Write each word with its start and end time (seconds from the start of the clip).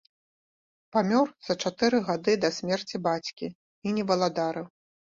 Памёр 0.97 1.27
за 1.51 1.57
чатыры 1.67 2.01
гады 2.09 2.33
да 2.47 2.53
смерці 2.59 3.03
бацькі 3.11 3.55
і 3.57 3.87
не 4.03 4.11
валадарыў. 4.11 4.67